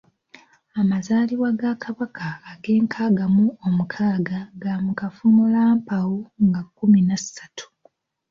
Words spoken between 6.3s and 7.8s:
nga kumi nassatu.